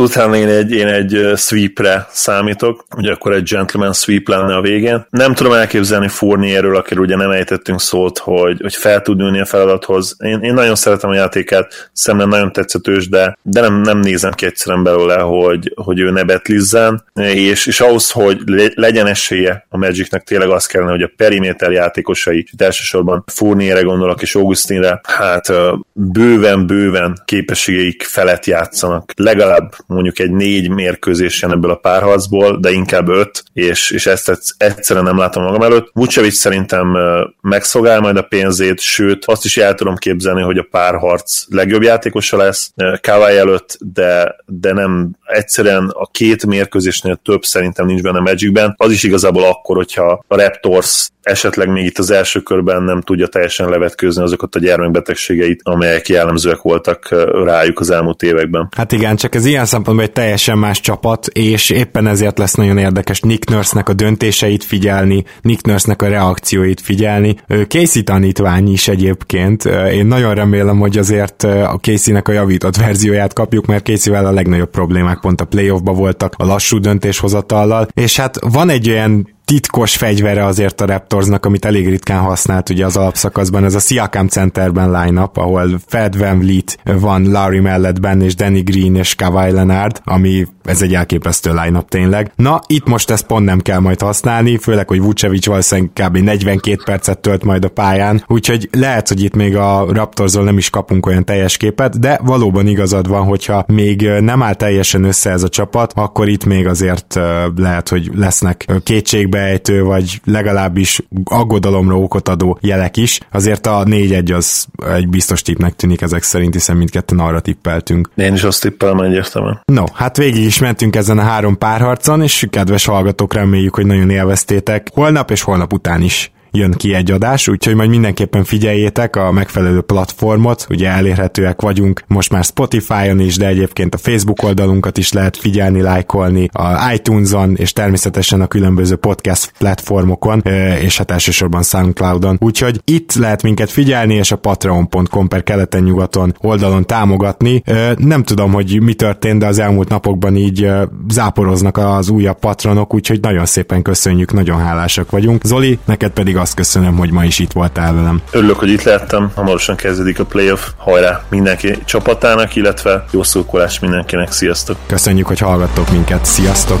[0.00, 5.06] utána én egy, én egy sweepre számítok, ugye akkor egy gentleman sweep lenne a végén.
[5.10, 9.44] Nem tudom elképzelni Fournierről, akiről ugye nem ejtettünk szót, hogy, hogy fel tud nőni a
[9.44, 10.16] feladathoz.
[10.18, 14.46] Én, én nagyon szeretem a játékát, szemben nagyon tetszetős, de, de nem, nem nézem ki
[14.46, 18.38] egyszerűen belőle, hogy, hogy ő ne betlizzen, és, és ahhoz, hogy
[18.74, 24.22] legyen esélye a Magicnek tényleg az kellene, hogy a periméter játékosai, itt elsősorban Fournierre gondolok
[24.22, 25.52] és Augustinre, hát
[25.92, 29.12] bőven-bőven képességeik felett játszanak.
[29.16, 35.04] Legalább mondjuk egy négy mérkőzésen ebből a párharcból, de inkább öt, és, és ezt egyszerűen
[35.04, 35.90] nem látom magam előtt.
[35.92, 36.96] Vucevic szerintem
[37.40, 42.36] megszolgál majd a pénzét, sőt, azt is el tudom képzelni, hogy a párharc legjobb játékosa
[42.36, 48.74] lesz Kawai előtt, de, de nem egyszerűen a két mérkőzésnél több szerintem nincs benne Magicben.
[48.76, 53.26] Az is igazából akkor, hogyha a Raptors esetleg még itt az első körben nem tudja
[53.26, 57.08] teljesen levetkőzni azokat a gyermekbetegségeit, amelyek jellemzőek voltak
[57.44, 58.68] rájuk az elmúlt években.
[58.76, 62.78] Hát igen, csak ez ilyen szempontból egy teljesen más csapat, és éppen ezért lesz nagyon
[62.78, 67.36] érdekes Nick Nurse-nek a döntéseit figyelni, Nick Nurse-nek a reakcióit figyelni.
[67.68, 69.64] Casey tanítvány is egyébként.
[69.92, 74.70] Én nagyon remélem, hogy azért a Casey-nek a javított verzióját kapjuk, mert Casey-vel a legnagyobb
[74.70, 80.44] problémák pont a playoffba voltak, a lassú döntéshozatallal, és hát van egy olyan titkos fegyvere
[80.44, 85.36] azért a Raptorsnak, amit elég ritkán használt ugye az alapszakaszban, ez a Siakam Centerben line-up,
[85.36, 90.46] ahol Fed Van Vliet van Larry mellett benne, és Danny Green és Kawhi Leonard, ami
[90.70, 92.32] ez egy elképesztő line tényleg.
[92.36, 96.16] Na, itt most ezt pont nem kell majd használni, főleg, hogy Vucevic valószínűleg kb.
[96.16, 100.70] 42 percet tölt majd a pályán, úgyhogy lehet, hogy itt még a Raptorsról nem is
[100.70, 105.42] kapunk olyan teljes képet, de valóban igazad van, hogyha még nem áll teljesen össze ez
[105.42, 107.18] a csapat, akkor itt még azért
[107.56, 113.20] lehet, hogy lesznek kétségbejtő, vagy legalábbis aggodalomra okot adó jelek is.
[113.32, 118.10] Azért a 4-1 az egy biztos tippnek tűnik ezek szerint, hiszen mindketten arra tippeltünk.
[118.14, 119.62] Én is azt tippelem egyértelműen.
[119.64, 124.10] No, hát végig is mentünk ezen a három párharcon, és kedves hallgatók, reméljük, hogy nagyon
[124.10, 124.88] élveztétek.
[124.92, 129.80] Holnap és holnap után is jön ki egy adás, úgyhogy majd mindenképpen figyeljétek a megfelelő
[129.80, 135.36] platformot, ugye elérhetőek vagyunk most már Spotify-on is, de egyébként a Facebook oldalunkat is lehet
[135.36, 140.40] figyelni, lájkolni, a iTunes-on, és természetesen a különböző podcast platformokon,
[140.80, 142.36] és hát elsősorban Soundcloud-on.
[142.40, 147.62] Úgyhogy itt lehet minket figyelni, és a patreon.com per keleten-nyugaton oldalon támogatni.
[147.96, 150.70] Nem tudom, hogy mi történt, de az elmúlt napokban így
[151.08, 155.44] záporoznak az újabb patronok, úgyhogy nagyon szépen köszönjük, nagyon hálásak vagyunk.
[155.44, 158.22] Zoli, neked pedig azt köszönöm, hogy ma is itt voltál velem.
[158.30, 164.32] Örülök, hogy itt lettem, hamarosan kezdődik a playoff, hajrá mindenki csapatának, illetve jó szókolás mindenkinek,
[164.32, 164.76] sziasztok!
[164.86, 166.80] Köszönjük, hogy hallgattok minket, sziasztok!